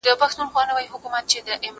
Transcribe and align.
زه 0.05 0.09
اوس 0.11 0.31
سړو 0.35 0.45
ته 0.47 0.51
خواړه 0.53 0.73
ورکوم. 0.75 1.13